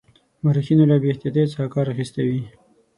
مورخینو 0.43 0.85
له 0.91 0.95
بې 1.01 1.07
احتیاطی 1.11 1.43
څخه 1.51 1.65
کار 1.73 1.85
اخیستی 1.93 2.23
وي. 2.29 2.41